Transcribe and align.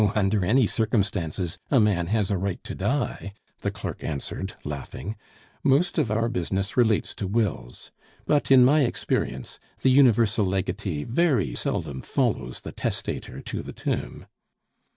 "Oh, 0.01 0.11
under 0.15 0.43
any 0.43 0.65
circumstances 0.65 1.59
a 1.69 1.79
man 1.79 2.07
has 2.07 2.31
a 2.31 2.37
right 2.39 2.63
to 2.63 2.73
die," 2.73 3.33
the 3.59 3.69
clerk 3.69 4.03
answered, 4.03 4.53
laughing; 4.63 5.15
"most 5.63 5.99
of 5.99 6.09
our 6.09 6.27
business 6.27 6.75
relates 6.75 7.13
to 7.13 7.27
wills. 7.27 7.91
But, 8.25 8.49
in 8.49 8.65
my 8.65 8.81
experience, 8.83 9.59
the 9.83 9.91
universal 9.91 10.43
legatee 10.47 11.03
very 11.03 11.53
seldom 11.53 12.01
follows 12.01 12.61
the 12.61 12.71
testator 12.71 13.41
to 13.41 13.61
the 13.61 13.73
tomb." 13.73 14.25